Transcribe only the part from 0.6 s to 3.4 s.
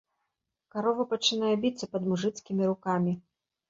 Карова пачынае біцца пад мужыцкімі рукамі.